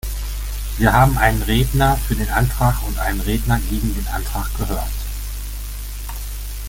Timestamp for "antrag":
2.29-2.81, 4.07-4.49